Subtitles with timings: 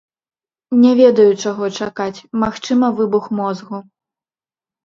[0.85, 3.77] Не ведаю, чаго чакаць, магчыма, выбух мозгу.